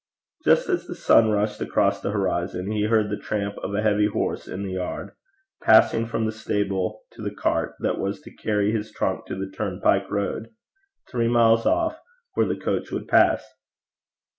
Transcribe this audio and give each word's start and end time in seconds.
Just 0.43 0.67
as 0.67 0.87
the 0.87 0.95
sun 0.95 1.29
rushed 1.29 1.61
across 1.61 2.01
the 2.01 2.09
horizon 2.09 2.71
he 2.71 2.85
heard 2.85 3.11
the 3.11 3.17
tramp 3.21 3.55
of 3.59 3.75
a 3.75 3.83
heavy 3.83 4.07
horse 4.07 4.47
in 4.47 4.63
the 4.63 4.71
yard, 4.73 5.11
passing 5.61 6.07
from 6.07 6.25
the 6.25 6.31
stable 6.31 7.03
to 7.11 7.21
the 7.21 7.29
cart 7.29 7.75
that 7.81 7.99
was 7.99 8.19
to 8.21 8.31
carry 8.35 8.71
his 8.71 8.91
trunk 8.91 9.27
to 9.27 9.35
the 9.35 9.51
turnpike 9.55 10.09
road, 10.09 10.49
three 11.07 11.27
miles 11.27 11.67
off, 11.67 11.99
where 12.33 12.47
the 12.47 12.57
coach 12.57 12.89
would 12.91 13.07
pass. 13.07 13.45